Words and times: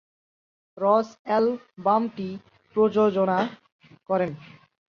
রস 0.77 1.07
অ্যালবামটি 1.23 2.29
প্রযোজনা 2.75 3.39
করেন। 4.09 4.31